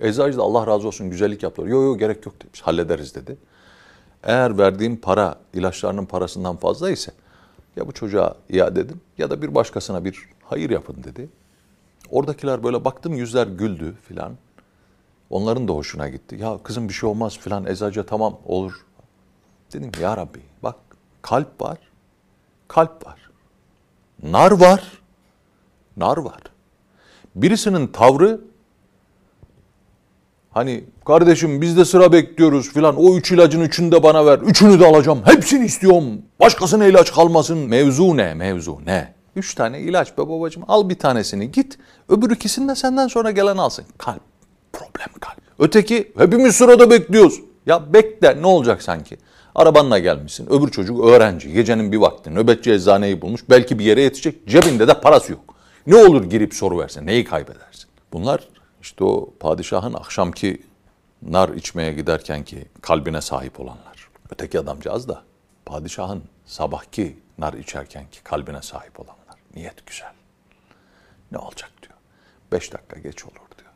Eczacı 0.00 0.38
da 0.38 0.42
Allah 0.42 0.66
razı 0.66 0.86
olsun 0.88 1.10
güzellik 1.10 1.42
yaptılar. 1.42 1.66
Yok 1.66 1.82
yok 1.82 1.98
gerek 1.98 2.26
yok 2.26 2.42
demiş. 2.44 2.62
Hallederiz 2.62 3.14
dedi. 3.14 3.36
Eğer 4.22 4.58
verdiğim 4.58 4.96
para 4.96 5.38
ilaçlarının 5.54 6.06
parasından 6.06 6.56
fazla 6.56 6.90
ise 6.90 7.12
ya 7.76 7.88
bu 7.88 7.92
çocuğa 7.92 8.36
iade 8.48 8.80
edin 8.80 9.00
ya 9.18 9.30
da 9.30 9.42
bir 9.42 9.54
başkasına 9.54 10.04
bir 10.04 10.28
hayır 10.44 10.70
yapın 10.70 11.04
dedi. 11.04 11.28
Oradakiler 12.10 12.62
böyle 12.62 12.84
baktım 12.84 13.14
yüzler 13.14 13.46
güldü 13.46 13.94
filan. 14.08 14.32
Onların 15.30 15.68
da 15.68 15.72
hoşuna 15.72 16.08
gitti. 16.08 16.36
Ya 16.40 16.58
kızım 16.62 16.88
bir 16.88 16.94
şey 16.94 17.08
olmaz 17.08 17.38
filan 17.38 17.66
eczacı 17.66 18.06
tamam 18.06 18.38
olur. 18.44 18.86
Dedim 19.72 19.92
ya 20.00 20.16
Rabbi 20.16 20.40
bak 20.62 20.76
kalp 21.22 21.62
var, 21.62 21.78
kalp 22.74 23.06
var. 23.06 23.18
Nar 24.22 24.50
var, 24.50 24.82
nar 25.96 26.16
var. 26.16 26.40
Birisinin 27.34 27.86
tavrı 27.86 28.40
hani 30.50 30.84
kardeşim 31.06 31.60
biz 31.60 31.76
de 31.76 31.84
sıra 31.84 32.12
bekliyoruz 32.12 32.72
filan 32.72 32.96
o 32.96 33.16
üç 33.16 33.32
ilacın 33.32 33.60
üçünü 33.60 33.92
de 33.92 34.02
bana 34.02 34.26
ver. 34.26 34.38
Üçünü 34.38 34.80
de 34.80 34.86
alacağım. 34.86 35.22
Hepsini 35.24 35.64
istiyorum. 35.64 36.22
Başkasına 36.40 36.86
ilaç 36.86 37.12
kalmasın. 37.12 37.58
Mevzu 37.58 38.16
ne? 38.16 38.34
Mevzu 38.34 38.78
ne? 38.86 39.14
Üç 39.36 39.54
tane 39.54 39.80
ilaç 39.80 40.18
be 40.18 40.28
babacığım. 40.28 40.64
Al 40.68 40.88
bir 40.88 40.98
tanesini 40.98 41.52
git. 41.52 41.78
Öbür 42.08 42.30
ikisini 42.30 42.68
de 42.68 42.74
senden 42.74 43.08
sonra 43.08 43.30
gelen 43.30 43.56
alsın. 43.56 43.84
Kalp. 43.98 44.22
Problem 44.72 45.08
kalp. 45.20 45.38
Öteki 45.58 46.12
hepimiz 46.18 46.56
sırada 46.56 46.90
bekliyoruz. 46.90 47.40
Ya 47.66 47.92
bekle 47.92 48.42
ne 48.42 48.46
olacak 48.46 48.82
sanki? 48.82 49.18
Arabanla 49.54 49.98
gelmişsin. 49.98 50.46
Öbür 50.52 50.70
çocuk 50.70 51.04
öğrenci. 51.04 51.52
Gecenin 51.52 51.92
bir 51.92 51.96
vakti 51.96 52.34
nöbetçi 52.34 52.72
eczaneyi 52.72 53.22
bulmuş. 53.22 53.44
Belki 53.50 53.78
bir 53.78 53.84
yere 53.84 54.02
yetecek. 54.02 54.48
Cebinde 54.48 54.88
de 54.88 55.00
parası 55.00 55.32
yok. 55.32 55.54
Ne 55.86 55.96
olur 55.96 56.24
girip 56.24 56.54
soru 56.54 56.78
versin. 56.78 57.06
Neyi 57.06 57.24
kaybedersin? 57.24 57.90
Bunlar 58.12 58.48
işte 58.82 59.04
o 59.04 59.34
padişahın 59.40 59.94
akşamki 59.94 60.62
nar 61.22 61.48
içmeye 61.48 61.92
giderken 61.92 62.44
ki 62.44 62.68
kalbine 62.80 63.20
sahip 63.20 63.60
olanlar. 63.60 64.08
Öteki 64.30 64.60
adamcağız 64.60 65.08
da 65.08 65.22
padişahın 65.66 66.22
sabahki 66.46 67.18
nar 67.38 67.52
içerken 67.52 68.10
ki 68.10 68.22
kalbine 68.24 68.62
sahip 68.62 69.00
olanlar. 69.00 69.38
Niyet 69.54 69.86
güzel. 69.86 70.12
Ne 71.32 71.38
olacak 71.38 71.70
diyor. 71.82 71.94
Beş 72.52 72.72
dakika 72.72 72.98
geç 72.98 73.24
olur 73.24 73.34
diyor. 73.58 73.70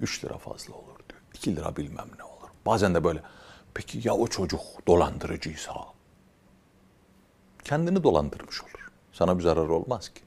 Üç 0.00 0.24
lira 0.24 0.38
fazla 0.38 0.74
olur 0.74 0.98
diyor. 1.08 1.20
İki 1.34 1.56
lira 1.56 1.76
bilmem 1.76 2.08
ne 2.18 2.24
olur. 2.24 2.48
Bazen 2.66 2.94
de 2.94 3.04
böyle 3.04 3.22
peki 3.74 4.08
ya 4.08 4.14
o 4.14 4.26
çocuk 4.26 4.60
dolandırıcıysa? 4.86 5.72
Kendini 7.64 8.02
dolandırmış 8.02 8.62
olur. 8.62 8.90
Sana 9.12 9.38
bir 9.38 9.42
zarar 9.42 9.68
olmaz 9.68 10.08
ki. 10.08 10.20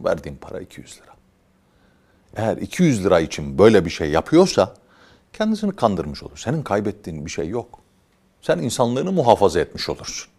Verdiğin 0.00 0.36
para 0.36 0.60
200 0.60 0.96
lira. 0.96 1.14
Eğer 2.36 2.56
200 2.56 3.04
lira 3.04 3.20
için 3.20 3.58
böyle 3.58 3.84
bir 3.84 3.90
şey 3.90 4.10
yapıyorsa 4.10 4.74
kendisini 5.32 5.76
kandırmış 5.76 6.22
olur. 6.22 6.38
Senin 6.38 6.62
kaybettiğin 6.62 7.26
bir 7.26 7.30
şey 7.30 7.48
yok. 7.48 7.78
Sen 8.42 8.58
insanlığını 8.58 9.12
muhafaza 9.12 9.60
etmiş 9.60 9.88
olursun. 9.88 10.30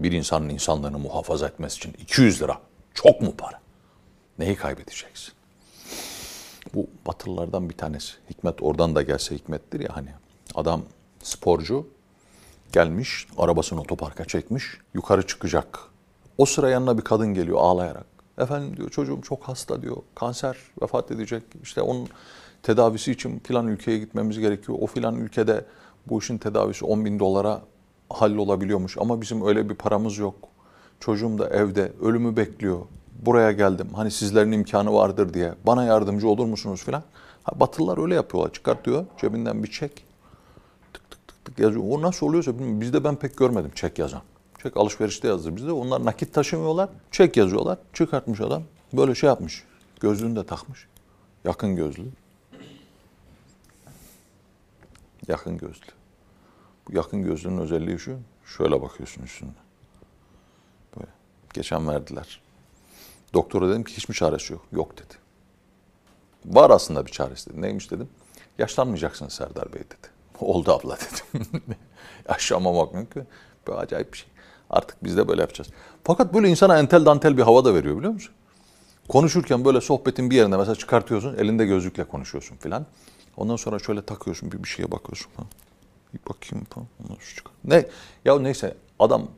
Bir 0.00 0.12
insanın 0.12 0.48
insanlığını 0.48 0.98
muhafaza 0.98 1.48
etmesi 1.48 1.76
için 1.76 1.92
200 1.92 2.42
lira 2.42 2.60
çok 2.94 3.20
mu 3.20 3.36
para? 3.36 3.60
Neyi 4.38 4.56
kaybedeceksin? 4.56 5.34
Bu 6.74 6.86
batılılardan 7.06 7.70
bir 7.70 7.76
tanesi. 7.76 8.12
Hikmet 8.30 8.62
oradan 8.62 8.94
da 8.94 9.02
gelse 9.02 9.34
hikmettir 9.34 9.80
ya 9.80 9.96
hani. 9.96 10.08
Adam 10.54 10.82
sporcu 11.22 11.86
gelmiş, 12.72 13.26
arabasını 13.38 13.80
otoparka 13.80 14.24
çekmiş, 14.24 14.64
yukarı 14.94 15.26
çıkacak. 15.26 15.78
O 16.38 16.46
sıra 16.46 16.70
yanına 16.70 16.98
bir 16.98 17.02
kadın 17.02 17.34
geliyor 17.34 17.58
ağlayarak. 17.60 18.06
Efendim 18.38 18.76
diyor 18.76 18.90
çocuğum 18.90 19.20
çok 19.22 19.42
hasta 19.42 19.82
diyor. 19.82 19.96
Kanser 20.14 20.56
vefat 20.82 21.10
edecek. 21.10 21.42
İşte 21.62 21.82
onun 21.82 22.08
tedavisi 22.62 23.12
için 23.12 23.38
filan 23.38 23.66
ülkeye 23.66 23.98
gitmemiz 23.98 24.38
gerekiyor. 24.38 24.78
O 24.80 24.86
filan 24.86 25.16
ülkede 25.16 25.64
bu 26.06 26.18
işin 26.18 26.38
tedavisi 26.38 26.84
10 26.84 27.04
bin 27.04 27.18
dolara 27.18 27.62
hallolabiliyormuş. 28.10 28.98
Ama 28.98 29.20
bizim 29.20 29.46
öyle 29.46 29.68
bir 29.68 29.74
paramız 29.74 30.18
yok. 30.18 30.34
Çocuğum 31.00 31.38
da 31.38 31.48
evde 31.48 31.92
ölümü 32.02 32.36
bekliyor. 32.36 32.80
Buraya 33.26 33.52
geldim. 33.52 33.88
Hani 33.94 34.10
sizlerin 34.10 34.52
imkanı 34.52 34.94
vardır 34.94 35.34
diye. 35.34 35.54
Bana 35.66 35.84
yardımcı 35.84 36.28
olur 36.28 36.46
musunuz 36.46 36.82
filan. 36.84 37.02
Batılılar 37.54 38.02
öyle 38.02 38.14
yapıyorlar. 38.14 38.52
Çıkartıyor 38.52 39.06
cebinden 39.20 39.62
bir 39.62 39.70
çek. 39.70 40.04
Tık 41.44 41.58
yazıyor. 41.58 41.84
O 41.88 42.02
nasıl 42.02 42.26
oluyorsa 42.26 42.54
bilmiyorum. 42.54 42.80
Bizde 42.80 43.04
ben 43.04 43.16
pek 43.16 43.36
görmedim 43.36 43.70
çek 43.74 43.98
yazan. 43.98 44.22
Çek 44.62 44.76
alışverişte 44.76 45.28
yazdı 45.28 45.56
bizde. 45.56 45.72
Onlar 45.72 46.04
nakit 46.04 46.34
taşımıyorlar. 46.34 46.90
Çek 47.10 47.36
yazıyorlar. 47.36 47.78
Çıkartmış 47.92 48.40
adam. 48.40 48.62
Böyle 48.92 49.14
şey 49.14 49.28
yapmış. 49.28 49.64
Gözlüğünü 50.00 50.36
de 50.36 50.46
takmış. 50.46 50.88
Yakın 51.44 51.76
gözlü. 51.76 52.04
Yakın 55.28 55.58
gözlü. 55.58 55.86
Bu 56.88 56.96
yakın 56.96 57.22
gözlüğün 57.22 57.58
özelliği 57.58 57.98
şu. 57.98 58.18
Şöyle 58.44 58.82
bakıyorsun 58.82 59.22
üstünde. 59.22 59.52
Böyle. 60.96 61.10
Geçen 61.54 61.88
verdiler. 61.88 62.40
Doktora 63.34 63.68
dedim 63.68 63.84
ki 63.84 63.96
hiçbir 63.96 64.14
çaresi 64.14 64.52
yok. 64.52 64.62
Yok 64.72 64.98
dedi. 64.98 65.14
Var 66.44 66.70
aslında 66.70 67.06
bir 67.06 67.10
çaresi 67.10 67.50
dedi. 67.50 67.62
Neymiş 67.62 67.90
dedim. 67.90 68.08
Yaşlanmayacaksın 68.58 69.28
Serdar 69.28 69.72
Bey 69.72 69.80
dedi. 69.80 70.11
Oldu 70.42 70.72
abla 70.72 70.96
dedim. 70.96 71.50
Yaşlanmamak 72.28 72.94
mümkün. 72.94 73.24
Böyle 73.68 73.78
acayip 73.78 74.12
bir 74.12 74.18
şey. 74.18 74.28
Artık 74.70 75.04
biz 75.04 75.16
de 75.16 75.28
böyle 75.28 75.40
yapacağız. 75.40 75.70
Fakat 76.04 76.34
böyle 76.34 76.48
insana 76.48 76.78
entel 76.78 77.06
dantel 77.06 77.36
bir 77.36 77.42
hava 77.42 77.64
da 77.64 77.74
veriyor 77.74 77.96
biliyor 77.98 78.12
musun? 78.12 78.34
Konuşurken 79.08 79.64
böyle 79.64 79.80
sohbetin 79.80 80.30
bir 80.30 80.36
yerinde 80.36 80.56
mesela 80.56 80.74
çıkartıyorsun, 80.74 81.36
elinde 81.36 81.66
gözlükle 81.66 82.04
konuşuyorsun 82.04 82.56
filan. 82.56 82.86
Ondan 83.36 83.56
sonra 83.56 83.78
şöyle 83.78 84.02
takıyorsun, 84.02 84.52
bir, 84.52 84.62
bir 84.62 84.68
şeye 84.68 84.90
bakıyorsun 84.90 85.30
falan. 85.36 85.48
Bir 86.14 86.20
bakayım 86.30 86.66
falan. 86.70 86.86
Sonra 87.08 87.18
çıkar. 87.36 87.52
Ne? 87.64 87.86
Ya 88.24 88.38
neyse 88.38 88.74
adam 88.98 89.28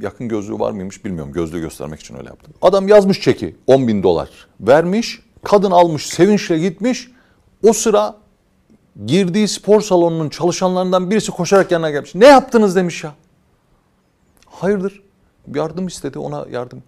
yakın 0.00 0.28
gözlüğü 0.28 0.58
var 0.58 0.70
mıymış 0.70 1.04
bilmiyorum. 1.04 1.32
Gözlüğü 1.32 1.60
göstermek 1.60 2.00
için 2.00 2.16
öyle 2.16 2.28
yaptım. 2.28 2.54
Adam 2.62 2.88
yazmış 2.88 3.20
çeki 3.20 3.56
10 3.66 3.88
bin 3.88 4.02
dolar. 4.02 4.30
Vermiş. 4.60 5.20
Kadın 5.44 5.70
almış 5.70 6.06
sevinçle 6.06 6.58
gitmiş. 6.58 7.10
O 7.66 7.72
sıra 7.72 8.16
girdiği 9.06 9.48
spor 9.48 9.80
salonunun 9.80 10.28
çalışanlarından 10.28 11.10
birisi 11.10 11.32
koşarak 11.32 11.72
yanına 11.72 11.90
gelmiş. 11.90 12.14
Ne 12.14 12.26
yaptınız 12.26 12.76
demiş 12.76 13.04
ya. 13.04 13.14
Hayırdır? 14.46 15.02
Yardım 15.54 15.86
istedi 15.86 16.18
ona 16.18 16.46
yardım. 16.50 16.82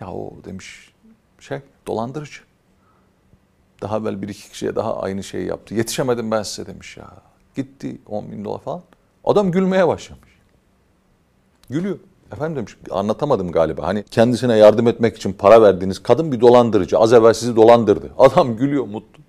Ya 0.00 0.12
o 0.12 0.32
demiş 0.44 0.92
şey 1.40 1.58
dolandırıcı. 1.86 2.40
Daha 3.82 3.98
evvel 3.98 4.22
bir 4.22 4.28
iki 4.28 4.50
kişiye 4.50 4.76
daha 4.76 5.00
aynı 5.00 5.22
şeyi 5.22 5.46
yaptı. 5.46 5.74
Yetişemedim 5.74 6.30
ben 6.30 6.42
size 6.42 6.66
demiş 6.66 6.96
ya. 6.96 7.10
Gitti 7.56 7.98
10 8.08 8.32
bin 8.32 8.44
dolar 8.44 8.58
falan. 8.58 8.82
Adam 9.24 9.50
gülmeye 9.50 9.88
başlamış. 9.88 10.30
Gülüyor. 11.70 11.98
Efendim 12.32 12.56
demiş 12.56 12.76
anlatamadım 12.90 13.52
galiba. 13.52 13.86
Hani 13.86 14.04
kendisine 14.10 14.56
yardım 14.56 14.88
etmek 14.88 15.16
için 15.16 15.32
para 15.32 15.62
verdiğiniz 15.62 16.02
kadın 16.02 16.32
bir 16.32 16.40
dolandırıcı. 16.40 16.98
Az 16.98 17.12
evvel 17.12 17.34
sizi 17.34 17.56
dolandırdı. 17.56 18.10
Adam 18.18 18.56
gülüyor 18.56 18.84
mutlu. 18.84 19.23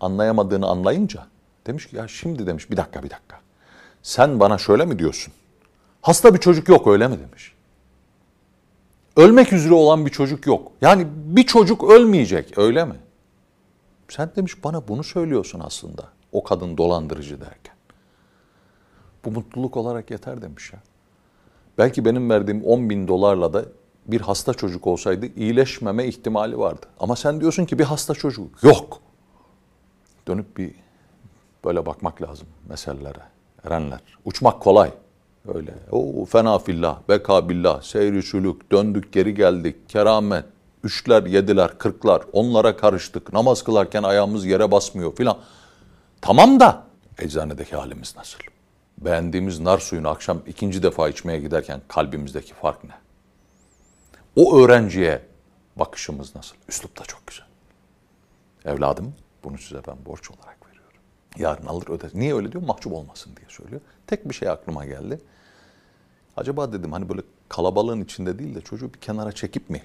Anlayamadığını 0.00 0.66
anlayınca 0.66 1.26
demiş 1.66 1.86
ki 1.86 1.96
ya 1.96 2.08
şimdi 2.08 2.46
demiş 2.46 2.70
bir 2.70 2.76
dakika 2.76 3.02
bir 3.02 3.10
dakika. 3.10 3.40
Sen 4.02 4.40
bana 4.40 4.58
şöyle 4.58 4.84
mi 4.84 4.98
diyorsun? 4.98 5.32
Hasta 6.02 6.34
bir 6.34 6.38
çocuk 6.40 6.68
yok 6.68 6.86
öyle 6.86 7.08
mi 7.08 7.18
demiş. 7.18 7.54
Ölmek 9.16 9.52
üzere 9.52 9.74
olan 9.74 10.06
bir 10.06 10.10
çocuk 10.10 10.46
yok. 10.46 10.72
Yani 10.80 11.06
bir 11.14 11.46
çocuk 11.46 11.90
ölmeyecek 11.90 12.58
öyle 12.58 12.84
mi? 12.84 12.96
Sen 14.08 14.30
demiş 14.36 14.64
bana 14.64 14.88
bunu 14.88 15.04
söylüyorsun 15.04 15.60
aslında. 15.64 16.02
O 16.32 16.44
kadın 16.44 16.76
dolandırıcı 16.76 17.40
derken. 17.40 17.74
Bu 19.24 19.30
mutluluk 19.30 19.76
olarak 19.76 20.10
yeter 20.10 20.42
demiş 20.42 20.72
ya. 20.72 20.78
Belki 21.78 22.04
benim 22.04 22.30
verdiğim 22.30 22.64
10 22.64 22.90
bin 22.90 23.08
dolarla 23.08 23.52
da 23.52 23.64
bir 24.06 24.20
hasta 24.20 24.54
çocuk 24.54 24.86
olsaydı 24.86 25.26
iyileşmeme 25.26 26.06
ihtimali 26.06 26.58
vardı. 26.58 26.86
Ama 27.00 27.16
sen 27.16 27.40
diyorsun 27.40 27.64
ki 27.64 27.78
bir 27.78 27.84
hasta 27.84 28.14
çocuk 28.14 28.62
yok. 28.62 29.00
Dönüp 30.28 30.56
bir 30.56 30.74
böyle 31.64 31.86
bakmak 31.86 32.22
lazım 32.22 32.48
meselelere. 32.68 33.22
Erenler. 33.64 34.00
Uçmak 34.24 34.60
kolay. 34.60 34.92
Öyle. 35.54 35.74
O 35.90 36.24
fena 36.24 36.58
fillah, 36.58 36.98
beka 37.08 37.48
billah, 37.48 37.82
seyri 37.82 38.22
sülük, 38.22 38.72
döndük 38.72 39.12
geri 39.12 39.34
geldik, 39.34 39.88
keramet, 39.88 40.44
üçler, 40.84 41.26
yediler, 41.26 41.78
kırklar, 41.78 42.22
onlara 42.32 42.76
karıştık, 42.76 43.32
namaz 43.32 43.64
kılarken 43.64 44.02
ayağımız 44.02 44.46
yere 44.46 44.70
basmıyor 44.70 45.16
filan. 45.16 45.38
Tamam 46.20 46.60
da 46.60 46.84
eczanedeki 47.18 47.76
halimiz 47.76 48.16
nasıl? 48.16 48.38
Beğendiğimiz 48.98 49.60
nar 49.60 49.78
suyunu 49.78 50.08
akşam 50.08 50.38
ikinci 50.46 50.82
defa 50.82 51.08
içmeye 51.08 51.40
giderken 51.40 51.80
kalbimizdeki 51.88 52.54
fark 52.54 52.84
ne? 52.84 52.94
O 54.36 54.58
öğrenciye 54.58 55.22
bakışımız 55.76 56.34
nasıl? 56.34 56.56
Üslup 56.68 57.00
da 57.00 57.04
çok 57.04 57.26
güzel. 57.26 57.46
Evladım 58.64 59.14
bunu 59.44 59.58
size 59.58 59.80
ben 59.88 59.96
borç 60.06 60.30
olarak 60.30 60.66
veriyorum. 60.66 61.00
Yarın 61.38 61.66
alır 61.66 61.88
öder. 61.88 62.10
Niye 62.14 62.34
öyle 62.34 62.52
diyor? 62.52 62.64
Mahcup 62.64 62.92
olmasın 62.92 63.32
diye 63.36 63.48
söylüyor. 63.48 63.80
Tek 64.06 64.28
bir 64.28 64.34
şey 64.34 64.48
aklıma 64.48 64.84
geldi. 64.84 65.20
Acaba 66.36 66.72
dedim 66.72 66.92
hani 66.92 67.08
böyle 67.08 67.22
kalabalığın 67.48 68.00
içinde 68.00 68.38
değil 68.38 68.54
de 68.54 68.60
çocuğu 68.60 68.94
bir 68.94 68.98
kenara 68.98 69.32
çekip 69.32 69.70
mi 69.70 69.82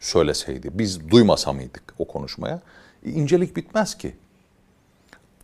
söyleseydi? 0.00 0.70
Biz 0.72 1.10
duymasa 1.10 1.52
mıydık 1.52 1.94
o 1.98 2.06
konuşmaya? 2.06 2.60
E, 3.06 3.10
incelik 3.10 3.56
bitmez 3.56 3.98
ki. 3.98 4.16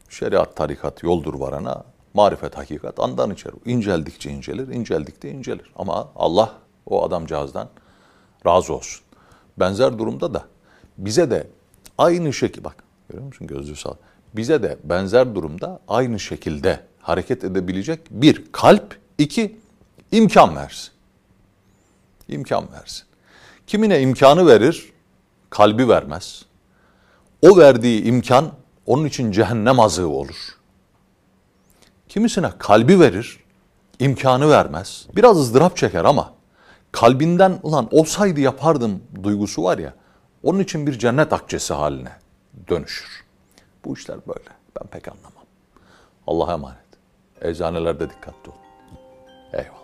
Şeriat, 0.08 0.56
tarikat 0.56 1.02
yoldur 1.02 1.34
varana, 1.34 1.84
marifet, 2.14 2.56
hakikat 2.56 3.00
andan 3.00 3.30
içer. 3.30 3.52
İnceldikçe 3.64 4.30
incelir, 4.30 4.68
inceldikçe 4.68 5.30
incelir. 5.30 5.72
Ama 5.76 6.08
Allah 6.16 6.54
o 6.86 7.04
adamcağızdan 7.04 7.68
razı 8.46 8.74
olsun. 8.74 9.04
Benzer 9.58 9.98
durumda 9.98 10.34
da 10.34 10.44
bize 10.98 11.30
de 11.30 11.46
aynı 11.98 12.32
şekilde 12.32 12.64
bak 12.64 12.76
görüyor 13.10 13.26
musun 13.26 13.46
gözlüğü 13.46 13.76
sağ. 13.76 13.94
Bize 14.36 14.62
de 14.62 14.78
benzer 14.84 15.34
durumda 15.34 15.80
aynı 15.88 16.20
şekilde 16.20 16.80
hareket 16.98 17.44
edebilecek 17.44 18.00
bir 18.10 18.52
kalp, 18.52 18.96
iki 19.18 19.56
imkan 20.12 20.56
versin. 20.56 20.90
İmkan 22.28 22.72
versin. 22.72 23.04
Kimine 23.66 24.00
imkanı 24.00 24.46
verir, 24.46 24.92
kalbi 25.50 25.88
vermez. 25.88 26.44
O 27.42 27.58
verdiği 27.58 28.04
imkan 28.04 28.52
onun 28.86 29.04
için 29.04 29.32
cehennem 29.32 29.80
azığı 29.80 30.08
olur. 30.08 30.36
Kimisine 32.08 32.50
kalbi 32.58 33.00
verir, 33.00 33.40
imkanı 33.98 34.50
vermez. 34.50 35.06
Biraz 35.16 35.38
ızdırap 35.38 35.76
çeker 35.76 36.04
ama 36.04 36.34
kalbinden 36.92 37.58
ulan 37.62 37.88
olsaydı 37.90 38.40
yapardım 38.40 39.02
duygusu 39.22 39.62
var 39.62 39.78
ya, 39.78 39.94
onun 40.42 40.58
için 40.58 40.86
bir 40.86 40.98
cennet 40.98 41.32
akçesi 41.32 41.74
haline 41.74 42.12
dönüşür. 42.68 43.24
Bu 43.84 43.94
işler 43.94 44.18
böyle. 44.26 44.50
Ben 44.80 44.88
pek 44.88 45.08
anlamam. 45.08 45.44
Allah'a 46.26 46.52
emanet. 46.52 46.78
Eczanelerde 47.40 48.10
dikkatli 48.10 48.50
olun. 48.50 48.60
Eyvallah. 49.52 49.80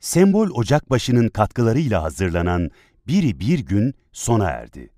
Sembol 0.00 0.50
Ocakbaşı'nın 0.50 1.28
katkılarıyla 1.28 2.02
hazırlanan 2.02 2.70
Biri 3.06 3.40
Bir 3.40 3.58
Gün 3.58 3.94
sona 4.12 4.50
erdi. 4.50 4.95